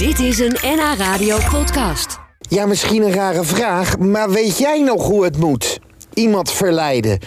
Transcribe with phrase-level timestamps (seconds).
[0.00, 2.18] Dit is een NH Radio podcast.
[2.38, 5.78] Ja, misschien een rare vraag, maar weet jij nog hoe het moet?
[6.14, 7.18] Iemand verleiden.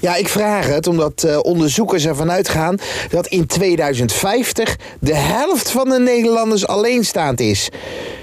[0.00, 5.88] Ja, ik vraag het omdat eh, onderzoekers ervan uitgaan dat in 2050 de helft van
[5.88, 7.68] de Nederlanders alleenstaand is.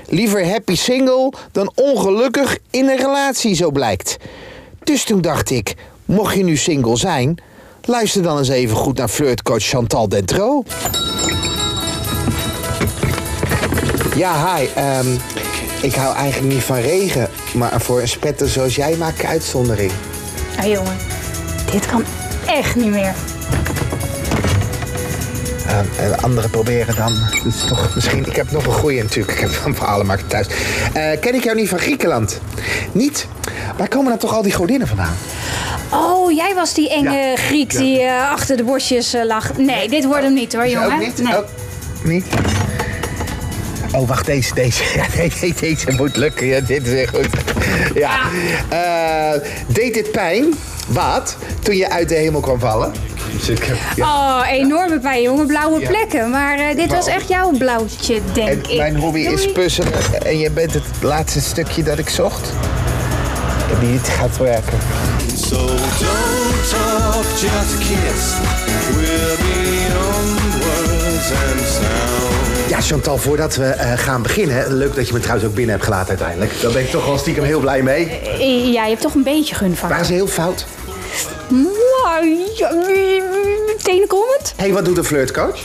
[0.09, 4.17] Liever happy single dan ongelukkig in een relatie, zo blijkt.
[4.83, 5.73] Dus toen dacht ik,
[6.05, 7.41] mocht je nu single zijn,
[7.81, 10.63] luister dan eens even goed naar flirtcoach Chantal Dentro.
[14.18, 14.68] Ja, hi.
[14.75, 15.07] ehm,
[15.81, 19.91] ik hou eigenlijk niet van regen, maar voor een spetter zoals jij maak ik uitzondering.
[20.57, 20.98] Nou jongen,
[21.71, 22.03] dit kan
[22.48, 23.13] echt niet meer.
[25.67, 27.13] Ehm, en anderen proberen dan.
[27.43, 28.26] Dat is toch misschien.
[28.26, 29.31] Ik heb nog een goeie natuurlijk.
[29.31, 30.48] Ik heb van verhalen maken thuis.
[30.93, 32.40] Eh, ken ik jou niet van Griekenland?
[32.91, 33.27] Niet?
[33.77, 35.15] Waar komen dan toch al die godinnen vandaan?
[35.91, 37.35] Oh, jij was die enge Ja.
[37.35, 37.79] Griek Ja.
[37.79, 39.57] die eh, achter de bosjes eh, lag.
[39.57, 40.93] Nee, dit wordt hem niet hoor, jongen.
[40.93, 41.21] Ook niet?
[41.23, 41.38] Nee.
[41.38, 41.45] Ook
[42.04, 42.26] niet?
[43.96, 44.84] Oh, wacht, deze, deze.
[44.96, 46.46] Ja, nee, nee, deze moet lukken.
[46.48, 47.27] Ja, dit is heel goed.
[47.94, 48.20] Ja.
[48.70, 50.46] Eh, deed dit pijn?
[50.88, 51.38] Wat?
[51.63, 52.91] Toen je uit de hemel kwam vallen?
[53.32, 54.05] Dus ik heb- ja.
[54.05, 55.48] Oh, enorme pijn, jongen.
[55.48, 55.88] Blauwe Ja.
[55.90, 56.29] plekken.
[56.29, 58.77] Maar eh, dit was echt jouw blauwtje, denk En ik.
[58.77, 62.51] mijn hobby is puzzelen en je bent het laatste stukje dat ik zocht.
[63.79, 64.78] Die niet gaat werken.
[65.47, 68.34] So don't talk, just kiss.
[68.96, 72.16] We're beyond words and sound.
[72.88, 74.74] Chantal, voordat we eh, gaan beginnen.
[74.78, 76.62] Leuk dat je me trouwens ook binnen hebt gelaten uiteindelijk.
[76.62, 78.09] Daar ben ik toch wel stiekem heel blij mee.
[78.09, 79.91] Eh, Ja, je hebt toch een beetje gunvaart.
[79.91, 80.66] Waren ze heel fout?
[81.47, 82.69] Mwah, ja,
[83.81, 84.53] Tenen komend?
[84.56, 85.59] Hé, hey, wat doet een flirtcoach?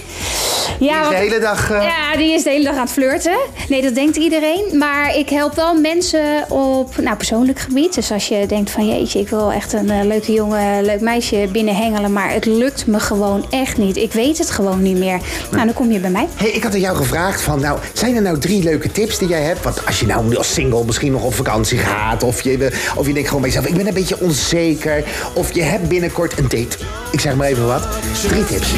[0.82, 1.70] Die Ja, is de hele dag...
[1.70, 3.36] eh, Ja, die is de hele dag aan het flirten.
[3.68, 4.64] Nee, dat denkt iedereen.
[4.78, 7.94] Maar ik help wel mensen op nou, persoonlijk gebied.
[7.94, 11.48] Dus als je denkt van jeetje, ik wil echt een eh, leuke jongen, leuk meisje
[11.52, 12.12] binnenhengelen.
[12.12, 13.96] Maar het lukt me gewoon echt niet.
[13.96, 15.18] Ik weet het gewoon niet meer.
[15.50, 16.28] Nou, dan kom je bij mij.
[16.36, 19.28] Hey, ik had aan jou gevraagd van, nou, zijn er nou drie leuke tips die
[19.28, 19.62] jij hebt?
[19.62, 22.22] Want als je nou als single misschien nog op vakantie gaat...
[22.22, 25.04] of je, of je denkt gewoon bij jezelf, ik ben een beetje onzeker...
[25.34, 26.76] of je hebt binnenkort een date.
[27.12, 27.88] Ik zeg maar even wat.
[28.28, 28.72] Drie tips.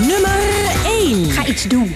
[0.00, 0.40] Nummer
[0.84, 1.30] 1.
[1.30, 1.94] Ga iets doen.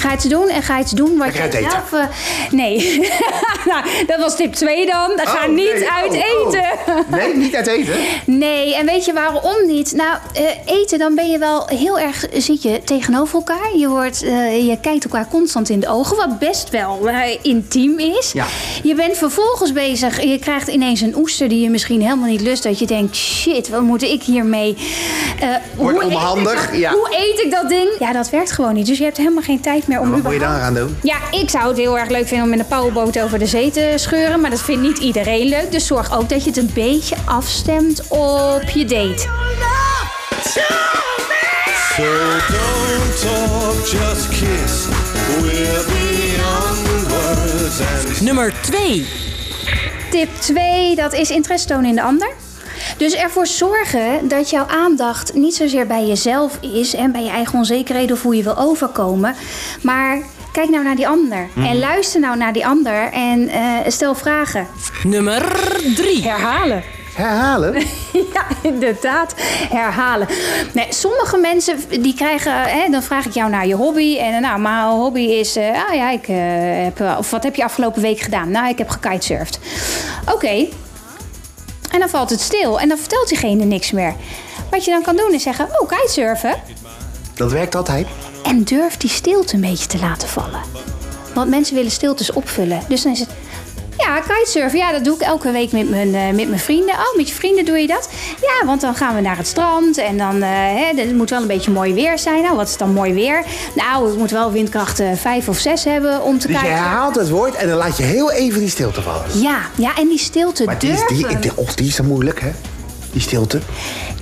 [0.00, 1.70] Ga iets doen en ga iets doen wat je eten.
[1.70, 1.92] zelf...
[1.92, 2.04] eh,
[2.50, 2.98] nee,
[3.70, 5.10] nou, dat was tip 2 dan.
[5.16, 6.46] Ga Oh, niet nee, uit oh, oh.
[6.46, 6.64] eten.
[7.10, 7.94] Nee, niet uit eten?
[8.24, 9.92] Nee, en weet je waarom niet?
[9.92, 10.42] Nou, eh,
[10.74, 13.76] eten, dan ben je wel heel erg, zit je tegenover elkaar.
[13.76, 17.98] Je, wordt, eh, je kijkt elkaar constant in de ogen, wat best wel eh, intiem
[17.98, 18.32] is.
[18.32, 18.46] Ja.
[18.82, 22.62] Je bent vervolgens bezig, je krijgt ineens een oester die je misschien helemaal niet lust.
[22.62, 24.76] Dat je denkt, shit, wat moet ik hiermee?
[25.40, 26.92] Eh, Wordt hoe eet ik onhandig, dat- ja.
[26.92, 27.88] Hoe eet ik dat ding?
[27.98, 28.86] Ja, dat werkt gewoon niet.
[28.86, 30.98] Dus je hebt helemaal geen tijd meer om Wat moet je überhaupt- gaan doen?
[31.02, 33.70] ja, ik zou het heel erg leuk vinden om met een powerboot over de zee
[33.70, 34.40] te scheuren.
[34.40, 35.72] Maar dat vindt niet iedereen leuk.
[35.72, 39.28] Dus zorg ook dat je het een beetje afstemt op je date.
[41.96, 42.02] So
[42.48, 44.86] don't talk, just kiss.
[45.40, 49.06] We're beyond words and Nummer 2.
[50.10, 52.28] Tip 2, dat is interesse tonen in de ander.
[53.00, 57.58] Dus ervoor zorgen dat jouw aandacht niet zozeer bij jezelf is en bij je eigen
[57.58, 59.34] onzekerheden of hoe je wil overkomen.
[59.82, 60.18] Maar
[60.52, 61.48] kijk nou naar die ander.
[61.56, 64.66] En luister nou naar die ander en eh, stel vragen.
[65.02, 65.42] Nummer
[65.94, 66.22] 3.
[66.22, 66.82] Herhalen.
[67.14, 67.74] Herhalen?
[68.34, 69.34] Ja, inderdaad.
[69.70, 70.26] Herhalen.
[70.72, 74.16] Nee, sommige mensen die krijgen, hè, dan vraag ik jou naar je hobby.
[74.18, 76.36] En nou, mijn hobby is, eh, ah ja, ik eh,
[76.84, 78.50] heb, of wat heb je afgelopen week gedaan?
[78.50, 79.58] Nou, ik heb gekitesurfd.
[80.32, 80.68] Oké.
[81.90, 84.14] En dan valt het stil en dan vertelt diegene niks meer.
[84.70, 86.62] Wat je dan kan doen is zeggen, oh, kitesurfen.
[87.34, 88.06] Dat werkt altijd.
[88.42, 90.60] En durf die stilte een beetje te laten vallen.
[91.34, 92.82] Want mensen willen stiltes opvullen.
[92.88, 93.30] Dus dan is het.
[94.00, 96.94] Ja, kitesurfen, ja, dat doe ik elke week met mijn, eh, met mijn vrienden.
[96.94, 98.08] Oh, met je vrienden doe je dat?
[98.40, 101.40] Ja, want dan gaan we naar het strand en dan, eh, hè, het moet wel
[101.40, 102.42] een beetje mooi weer zijn.
[102.42, 103.44] Nou, wat is dan mooi weer?
[103.74, 106.78] Nou, het moet wel windkracht 5 of 6 hebben om te Dus je kijken.
[106.82, 109.22] herhaalt het woord en dan laat je heel even die stilte vallen.
[109.40, 111.16] Ja, ja, en die stilte Maar die is, durven.
[111.28, 112.50] die, die, oh, die is zo moeilijk, hè?
[113.12, 113.60] Die stilte.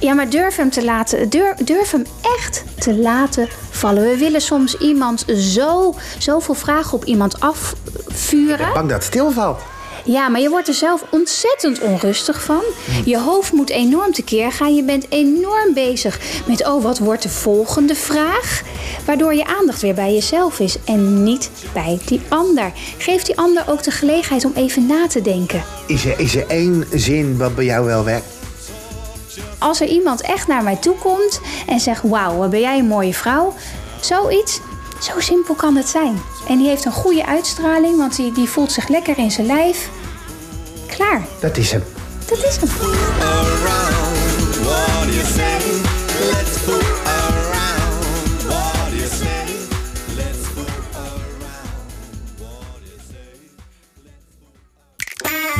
[0.00, 2.04] Ja, maar durf hem te laten, durf, durf hem
[2.38, 4.02] echt te laten vallen.
[4.02, 8.72] We willen soms iemand zo, zoveel vragen op iemand afvuren.
[8.74, 9.60] Bang dat het stilvalt.
[10.04, 12.62] Ja, maar je wordt er zelf ontzettend onrustig van.
[13.04, 14.74] Je hoofd moet enorm tekeer gaan.
[14.74, 18.62] Je bent enorm bezig met, oh, wat wordt de volgende vraag?
[19.06, 22.72] Waardoor je aandacht weer bij jezelf is en niet bij die ander.
[22.98, 25.62] Geef die ander ook de gelegenheid om even na te denken.
[25.86, 28.26] Is er, is er één zin wat bij jou wel werkt?
[29.58, 32.86] Als er iemand echt naar mij toe komt en zegt, wauw, wat ben jij een
[32.86, 33.54] mooie vrouw.
[34.00, 34.60] Zoiets,
[35.00, 36.22] zo simpel kan het zijn.
[36.48, 39.90] En die heeft een goede uitstraling, want die, die voelt zich lekker in zijn lijf.
[40.86, 41.26] Klaar.
[41.40, 41.84] Dat is hem.
[42.26, 42.68] Dat is hem.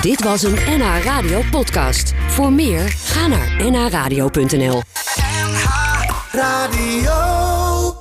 [0.01, 2.13] Dit was een NH Radio podcast.
[2.29, 4.83] Voor meer, ga naar nhradio.nl
[5.43, 5.65] NH
[6.33, 7.58] Radio